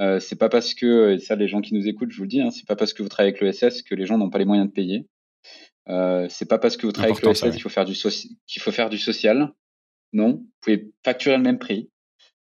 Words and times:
Euh, 0.00 0.20
c'est 0.20 0.36
pas 0.36 0.48
parce 0.48 0.74
que, 0.74 1.12
et 1.12 1.18
ça 1.18 1.36
les 1.36 1.48
gens 1.48 1.60
qui 1.60 1.74
nous 1.74 1.88
écoutent, 1.88 2.10
je 2.10 2.16
vous 2.16 2.24
le 2.24 2.28
dis, 2.28 2.40
hein, 2.40 2.50
c'est 2.50 2.66
pas 2.66 2.76
parce 2.76 2.92
que 2.92 3.02
vous 3.02 3.08
travaillez 3.08 3.34
avec 3.36 3.40
l'ESS 3.40 3.82
que 3.82 3.94
les 3.94 4.06
gens 4.06 4.18
n'ont 4.18 4.30
pas 4.30 4.38
les 4.38 4.44
moyens 4.44 4.68
de 4.68 4.72
payer. 4.72 5.06
Euh, 5.88 6.26
c'est 6.28 6.46
pas 6.46 6.58
parce 6.58 6.76
que 6.76 6.86
vous 6.86 6.92
travaillez 6.92 7.12
avec 7.12 7.24
l'ESS 7.24 7.52
qu'il 7.52 7.62
faut 7.62 7.68
faire 7.68 7.84
du 7.84 7.94
qu'il 7.94 8.62
faut 8.62 8.72
faire 8.72 8.90
du 8.90 8.98
social. 8.98 9.52
Non, 10.12 10.32
vous 10.32 10.50
pouvez 10.60 10.92
facturer 11.04 11.36
le 11.36 11.42
même 11.42 11.58
prix. 11.58 11.90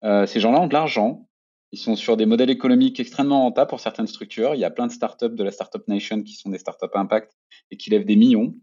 Euh, 0.03 0.25
ces 0.25 0.39
gens-là 0.39 0.61
ont 0.61 0.67
de 0.67 0.73
l'argent. 0.73 1.27
Ils 1.71 1.79
sont 1.79 1.95
sur 1.95 2.15
des 2.15 2.25
modèles 2.25 2.49
économiques 2.49 2.99
extrêmement 2.99 3.41
rentables 3.41 3.69
pour 3.69 3.79
certaines 3.79 4.07
structures. 4.07 4.55
Il 4.55 4.59
y 4.59 4.65
a 4.65 4.71
plein 4.71 4.87
de 4.87 4.91
startups 4.91 5.35
de 5.35 5.43
la 5.43 5.51
Startup 5.51 5.85
Nation 5.87 6.23
qui 6.23 6.35
sont 6.35 6.49
des 6.49 6.57
startups 6.57 6.85
impact 6.93 7.33
et 7.71 7.77
qui 7.77 7.89
lèvent 7.89 8.05
des 8.05 8.15
millions. 8.15 8.55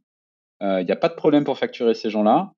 Il 0.60 0.84
n'y 0.84 0.92
a 0.92 0.96
pas 0.96 1.08
de 1.08 1.14
problème 1.14 1.42
pour 1.42 1.58
facturer 1.58 1.94
ces 1.94 2.08
gens-là. 2.08 2.52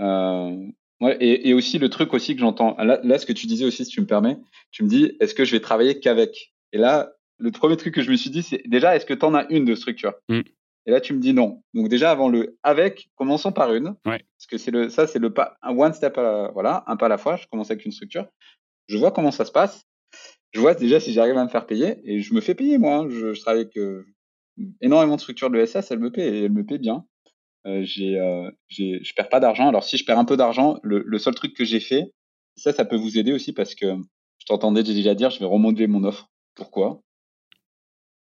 Euh, 0.00 0.66
et, 1.08 1.48
et, 1.48 1.54
aussi 1.54 1.78
le 1.78 1.88
truc 1.88 2.14
aussi 2.14 2.34
que 2.34 2.40
j'entends, 2.40 2.76
là, 2.78 3.18
ce 3.18 3.26
que 3.26 3.32
tu 3.32 3.46
disais 3.46 3.64
aussi, 3.64 3.84
si 3.84 3.90
tu 3.90 4.00
me 4.00 4.06
permets, 4.06 4.36
tu 4.70 4.84
me 4.84 4.88
dis, 4.88 5.16
est-ce 5.20 5.34
que 5.34 5.44
je 5.44 5.52
vais 5.52 5.60
travailler 5.60 5.98
qu'avec? 5.98 6.54
Et 6.72 6.78
là, 6.78 7.12
le 7.38 7.50
premier 7.50 7.76
truc 7.76 7.94
que 7.94 8.02
je 8.02 8.10
me 8.10 8.16
suis 8.16 8.30
dit, 8.30 8.42
c'est 8.42 8.62
déjà, 8.66 8.94
est-ce 8.96 9.06
que 9.06 9.14
tu 9.14 9.24
en 9.24 9.34
as 9.34 9.46
une 9.50 9.64
de 9.64 9.74
structure 9.74 10.14
mm. 10.28 10.40
Et 10.86 10.90
là, 10.90 11.00
tu 11.00 11.14
me 11.14 11.20
dis 11.20 11.32
non. 11.32 11.62
Donc 11.72 11.88
déjà, 11.88 12.10
avant 12.10 12.28
le 12.28 12.58
avec, 12.62 13.08
commençons 13.16 13.52
par 13.52 13.72
une. 13.74 13.96
Ouais. 14.04 14.22
Parce 14.36 14.46
que 14.50 14.58
c'est 14.58 14.70
le, 14.70 14.90
ça, 14.90 15.06
c'est 15.06 15.18
le 15.18 15.32
pas, 15.32 15.56
un 15.62 15.76
one 15.76 15.94
step, 15.94 16.18
à 16.18 16.50
voilà, 16.52 16.84
un 16.86 16.96
pas 16.96 17.06
à 17.06 17.08
la 17.08 17.16
fois. 17.16 17.36
Je 17.36 17.46
commence 17.46 17.70
avec 17.70 17.86
une 17.86 17.92
structure. 17.92 18.26
Je 18.86 18.98
vois 18.98 19.10
comment 19.10 19.30
ça 19.30 19.46
se 19.46 19.52
passe. 19.52 19.86
Je 20.52 20.60
vois 20.60 20.74
déjà 20.74 21.00
si 21.00 21.12
j'arrive 21.12 21.38
à 21.38 21.44
me 21.44 21.48
faire 21.48 21.66
payer 21.66 21.96
et 22.04 22.20
je 22.20 22.34
me 22.34 22.40
fais 22.40 22.54
payer 22.54 22.76
moi. 22.76 22.96
Hein. 22.96 23.08
Je, 23.08 23.32
je, 23.32 23.40
travaille 23.40 23.62
avec 23.62 23.76
euh, 23.78 24.04
énormément 24.82 25.16
de 25.16 25.20
structures 25.20 25.50
de 25.50 25.56
l'ESS, 25.56 25.90
elle 25.90 25.98
me 26.00 26.10
paie 26.10 26.28
et 26.28 26.44
elle 26.44 26.52
me 26.52 26.64
paie 26.64 26.78
bien. 26.78 27.06
Euh, 27.66 27.82
j'ai, 27.82 28.18
euh, 28.18 28.50
j'ai, 28.68 29.02
je 29.02 29.14
perds 29.14 29.28
pas 29.28 29.40
d'argent. 29.40 29.68
Alors 29.68 29.84
si 29.84 29.96
je 29.96 30.04
perds 30.04 30.18
un 30.18 30.24
peu 30.24 30.36
d'argent, 30.36 30.78
le, 30.82 31.18
seul 31.18 31.34
truc 31.34 31.54
que 31.54 31.64
j'ai 31.64 31.80
fait, 31.80 32.12
ça, 32.56 32.72
ça 32.72 32.84
peut 32.84 32.96
vous 32.96 33.18
aider 33.18 33.32
aussi 33.32 33.52
parce 33.52 33.74
que 33.74 33.94
je 34.38 34.46
t'entendais 34.46 34.82
déjà 34.82 35.14
dire, 35.14 35.30
je 35.30 35.38
vais 35.38 35.46
remodeler 35.46 35.86
mon 35.86 36.04
offre. 36.04 36.28
Pourquoi? 36.54 37.00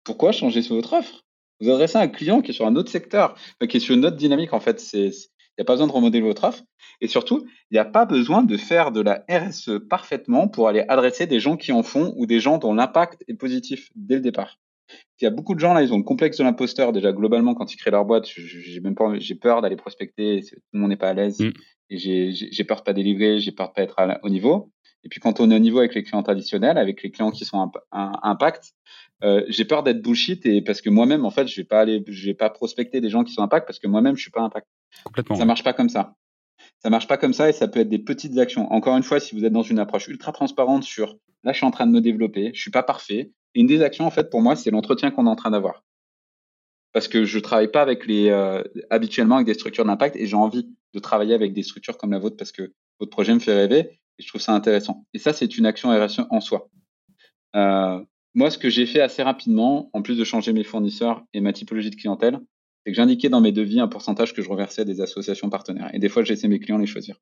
Pourquoi 0.03 0.31
changer 0.31 0.61
sur 0.61 0.75
votre 0.75 0.93
offre? 0.93 1.25
Vous 1.59 1.69
adressez 1.69 1.97
à 1.97 2.01
un 2.01 2.07
client 2.07 2.41
qui 2.41 2.51
est 2.51 2.53
sur 2.53 2.67
un 2.67 2.75
autre 2.75 2.91
secteur, 2.91 3.35
qui 3.67 3.77
est 3.77 3.79
sur 3.79 3.95
une 3.95 4.05
autre 4.05 4.15
dynamique. 4.15 4.53
En 4.53 4.59
fait, 4.59 4.91
il 4.93 5.09
n'y 5.09 5.61
a 5.61 5.65
pas 5.65 5.73
besoin 5.73 5.87
de 5.87 5.91
remodeler 5.91 6.21
votre 6.21 6.43
offre. 6.43 6.63
Et 7.01 7.07
surtout, 7.07 7.45
il 7.71 7.75
n'y 7.75 7.79
a 7.79 7.85
pas 7.85 8.05
besoin 8.05 8.43
de 8.43 8.57
faire 8.57 8.91
de 8.91 9.01
la 9.01 9.23
RSE 9.29 9.79
parfaitement 9.89 10.47
pour 10.47 10.67
aller 10.67 10.83
adresser 10.87 11.27
des 11.27 11.39
gens 11.39 11.57
qui 11.57 11.71
en 11.71 11.83
font 11.83 12.13
ou 12.15 12.25
des 12.25 12.39
gens 12.39 12.57
dont 12.57 12.73
l'impact 12.73 13.23
est 13.27 13.35
positif 13.35 13.89
dès 13.95 14.15
le 14.15 14.21
départ. 14.21 14.59
Il 15.19 15.23
y 15.23 15.27
a 15.27 15.31
beaucoup 15.31 15.55
de 15.55 15.59
gens 15.59 15.73
là, 15.73 15.81
ils 15.81 15.93
ont 15.93 15.97
le 15.97 16.03
complexe 16.03 16.37
de 16.37 16.43
l'imposteur 16.43 16.93
déjà 16.93 17.11
globalement 17.11 17.55
quand 17.55 17.73
ils 17.73 17.77
créent 17.77 17.91
leur 17.91 18.05
boîte. 18.05 18.25
J'ai 18.27 18.79
même 18.79 18.95
pas, 18.95 19.17
j'ai 19.17 19.35
peur 19.35 19.61
d'aller 19.61 19.75
prospecter. 19.75 20.41
Tout 20.41 20.55
le 20.73 20.79
monde 20.79 20.89
n'est 20.89 20.97
pas 20.97 21.09
à 21.09 21.13
l'aise 21.13 21.39
mm. 21.39 21.51
et 21.89 21.97
j'ai 22.31 22.63
peur 22.63 22.77
de 22.77 22.83
pas 22.83 22.93
délivrer, 22.93 23.39
j'ai 23.39 23.51
peur 23.51 23.69
de 23.69 23.73
pas 23.73 23.81
être 23.81 23.95
au 24.23 24.29
niveau. 24.29 24.71
Et 25.03 25.09
puis 25.09 25.19
quand 25.19 25.39
on 25.39 25.49
est 25.51 25.55
au 25.55 25.59
niveau 25.59 25.79
avec 25.79 25.95
les 25.95 26.03
clients 26.03 26.23
traditionnels, 26.23 26.77
avec 26.77 27.01
les 27.01 27.11
clients 27.11 27.31
qui 27.31 27.45
sont 27.45 27.71
un, 27.91 28.11
impact, 28.23 28.73
euh, 29.23 29.43
j'ai 29.47 29.65
peur 29.65 29.83
d'être 29.83 30.01
bullshit 30.01 30.45
et 30.45 30.61
parce 30.61 30.81
que 30.81 30.89
moi-même 30.89 31.25
en 31.25 31.31
fait, 31.31 31.47
je 31.47 31.55
vais 31.55 31.65
pas 31.65 31.79
aller, 31.79 32.03
je 32.07 32.25
vais 32.25 32.33
pas 32.33 32.49
prospecter 32.49 33.01
des 33.01 33.09
gens 33.09 33.23
qui 33.23 33.33
sont 33.33 33.41
impact 33.41 33.67
parce 33.67 33.79
que 33.79 33.87
moi-même 33.87 34.15
je 34.15 34.21
suis 34.21 34.31
pas 34.31 34.41
impact. 34.41 34.67
Complètement. 35.03 35.35
Ça 35.35 35.45
marche 35.45 35.63
pas 35.63 35.73
comme 35.73 35.89
ça. 35.89 36.15
Ça 36.79 36.89
marche 36.89 37.07
pas 37.07 37.17
comme 37.17 37.33
ça 37.33 37.49
et 37.49 37.53
ça 37.53 37.67
peut 37.67 37.79
être 37.79 37.89
des 37.89 37.99
petites 37.99 38.37
actions. 38.37 38.71
Encore 38.71 38.97
une 38.97 39.03
fois, 39.03 39.19
si 39.19 39.35
vous 39.35 39.45
êtes 39.45 39.53
dans 39.53 39.63
une 39.63 39.79
approche 39.79 40.07
ultra 40.07 40.31
transparente 40.31 40.83
sur 40.83 41.17
là, 41.43 41.53
je 41.53 41.57
suis 41.57 41.65
en 41.65 41.71
train 41.71 41.87
de 41.87 41.91
me 41.91 42.01
développer, 42.01 42.51
je 42.53 42.59
suis 42.59 42.71
pas 42.71 42.83
parfait, 42.83 43.31
une 43.59 43.67
des 43.67 43.81
actions, 43.81 44.05
en 44.05 44.11
fait, 44.11 44.29
pour 44.29 44.41
moi, 44.41 44.55
c'est 44.55 44.71
l'entretien 44.71 45.11
qu'on 45.11 45.25
est 45.25 45.29
en 45.29 45.35
train 45.35 45.51
d'avoir. 45.51 45.83
Parce 46.93 47.07
que 47.07 47.25
je 47.25 47.39
travaille 47.39 47.71
pas 47.71 47.81
avec 47.81 48.05
les, 48.05 48.29
euh, 48.29 48.63
habituellement 48.89 49.35
avec 49.35 49.47
des 49.47 49.53
structures 49.53 49.85
d'impact 49.85 50.15
et 50.15 50.25
j'ai 50.25 50.35
envie 50.35 50.67
de 50.93 50.99
travailler 50.99 51.33
avec 51.33 51.53
des 51.53 51.63
structures 51.63 51.97
comme 51.97 52.11
la 52.11 52.19
vôtre 52.19 52.37
parce 52.37 52.51
que 52.51 52.73
votre 52.99 53.11
projet 53.11 53.33
me 53.33 53.39
fait 53.39 53.53
rêver 53.53 53.99
et 54.17 54.23
je 54.23 54.27
trouve 54.27 54.41
ça 54.41 54.53
intéressant. 54.53 55.05
Et 55.13 55.19
ça, 55.19 55.33
c'est 55.33 55.57
une 55.57 55.65
action 55.65 55.89
RSE 55.89 56.21
en 56.29 56.39
soi. 56.39 56.69
Euh, 57.55 57.99
moi, 58.33 58.51
ce 58.51 58.57
que 58.57 58.69
j'ai 58.69 58.85
fait 58.85 59.01
assez 59.01 59.23
rapidement, 59.23 59.89
en 59.93 60.01
plus 60.01 60.17
de 60.17 60.23
changer 60.23 60.53
mes 60.53 60.63
fournisseurs 60.63 61.23
et 61.33 61.41
ma 61.41 61.53
typologie 61.53 61.89
de 61.89 61.95
clientèle, 61.95 62.39
c'est 62.85 62.91
que 62.91 62.95
j'indiquais 62.95 63.29
dans 63.29 63.41
mes 63.41 63.51
devis 63.51 63.79
un 63.79 63.87
pourcentage 63.87 64.33
que 64.33 64.41
je 64.41 64.49
reversais 64.49 64.81
à 64.81 64.85
des 64.85 65.01
associations 65.01 65.49
partenaires. 65.49 65.89
Et 65.93 65.99
des 65.99 66.09
fois, 66.09 66.23
j'ai 66.23 66.35
laissé 66.35 66.47
mes 66.47 66.59
clients 66.59 66.77
les 66.77 66.85
choisir. 66.85 67.17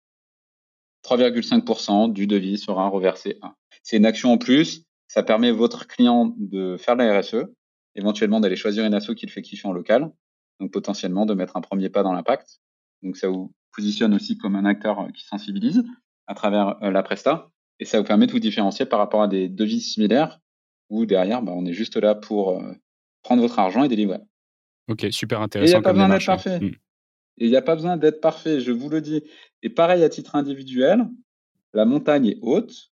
3,5% 1.05 2.11
du 2.11 2.27
devis 2.27 2.57
sera 2.57 2.87
reversé 2.89 3.37
à. 3.41 3.55
C'est 3.83 3.97
une 3.97 4.05
action 4.05 4.31
en 4.31 4.37
plus 4.37 4.85
ça 5.07 5.23
permet 5.23 5.51
votre 5.51 5.87
client 5.87 6.33
de 6.37 6.77
faire 6.77 6.95
la 6.95 7.19
RSE, 7.19 7.47
éventuellement 7.95 8.39
d'aller 8.39 8.55
choisir 8.55 8.85
une 8.85 8.93
asso 8.93 9.13
qui 9.15 9.25
le 9.25 9.31
fait 9.31 9.41
kiffer 9.41 9.67
en 9.67 9.73
local, 9.73 10.11
donc 10.59 10.71
potentiellement 10.71 11.25
de 11.25 11.33
mettre 11.33 11.57
un 11.57 11.61
premier 11.61 11.89
pas 11.89 12.03
dans 12.03 12.13
l'impact. 12.13 12.59
Donc 13.03 13.17
ça 13.17 13.29
vous 13.29 13.53
positionne 13.73 14.13
aussi 14.13 14.37
comme 14.37 14.55
un 14.55 14.65
acteur 14.65 15.07
qui 15.13 15.25
sensibilise 15.25 15.83
à 16.27 16.33
travers 16.33 16.81
euh, 16.83 16.91
la 16.91 17.03
presta, 17.03 17.49
et 17.79 17.85
ça 17.85 17.99
vous 17.99 18.05
permet 18.05 18.27
de 18.27 18.31
vous 18.31 18.39
différencier 18.39 18.85
par 18.85 18.99
rapport 18.99 19.21
à 19.21 19.27
des 19.27 19.49
devis 19.49 19.81
similaires 19.81 20.39
où 20.89 21.05
derrière, 21.05 21.41
bah, 21.41 21.51
on 21.55 21.65
est 21.65 21.73
juste 21.73 21.97
là 21.97 22.15
pour 22.15 22.59
euh, 22.59 22.73
prendre 23.23 23.41
votre 23.41 23.59
argent 23.59 23.83
et 23.83 23.87
délivrer. 23.87 24.19
Ok, 24.87 25.05
super 25.11 25.41
intéressant. 25.41 25.77
il 25.77 25.79
n'y 25.79 25.79
a 25.79 25.81
pas 25.81 25.93
besoin 25.93 26.09
d'être 26.09 26.25
parfait. 26.25 26.59
Hmm. 26.59 26.71
il 27.37 27.49
n'y 27.49 27.55
a 27.55 27.61
pas 27.61 27.75
besoin 27.75 27.97
d'être 27.97 28.21
parfait, 28.21 28.61
je 28.61 28.71
vous 28.71 28.89
le 28.89 29.01
dis. 29.01 29.23
Et 29.63 29.69
pareil 29.69 30.03
à 30.03 30.09
titre 30.09 30.35
individuel, 30.35 31.07
la 31.73 31.85
montagne 31.85 32.27
est 32.27 32.37
haute, 32.41 32.91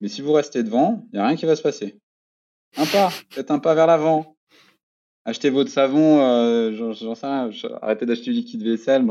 mais 0.00 0.08
si 0.08 0.20
vous 0.20 0.32
restez 0.32 0.62
devant, 0.62 1.06
il 1.12 1.16
n'y 1.16 1.20
a 1.20 1.26
rien 1.26 1.36
qui 1.36 1.46
va 1.46 1.56
se 1.56 1.62
passer. 1.62 1.98
Un 2.76 2.86
pas, 2.86 3.10
faites 3.30 3.50
un 3.50 3.58
pas 3.58 3.74
vers 3.74 3.86
l'avant. 3.86 4.36
Achetez 5.24 5.50
votre 5.50 5.70
savon, 5.70 6.20
euh, 6.20 6.72
j'en 6.72 7.14
arrêtez 7.82 8.06
d'acheter 8.06 8.26
du 8.26 8.32
liquide 8.32 8.62
vaisselle, 8.62 9.04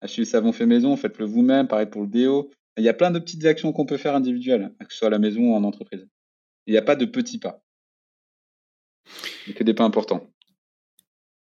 achetez 0.00 0.22
du 0.22 0.26
savon 0.26 0.52
fait 0.52 0.66
maison, 0.66 0.96
faites-le 0.96 1.24
vous-même, 1.24 1.66
pareil 1.66 1.86
pour 1.86 2.02
le 2.02 2.08
déo. 2.08 2.50
Il 2.76 2.84
y 2.84 2.88
a 2.88 2.94
plein 2.94 3.10
de 3.10 3.18
petites 3.18 3.44
actions 3.44 3.72
qu'on 3.72 3.86
peut 3.86 3.96
faire 3.96 4.14
individuelles, 4.14 4.72
que 4.78 4.92
ce 4.92 4.98
soit 4.98 5.08
à 5.08 5.10
la 5.10 5.18
maison 5.18 5.40
ou 5.40 5.54
en 5.54 5.64
entreprise. 5.64 6.06
Il 6.66 6.72
n'y 6.72 6.78
a 6.78 6.82
pas 6.82 6.96
de 6.96 7.04
petits 7.04 7.38
pas. 7.38 7.62
Il 9.46 9.50
n'y 9.50 9.54
a 9.54 9.58
que 9.58 9.64
des 9.64 9.74
pas 9.74 9.84
importants. 9.84 10.30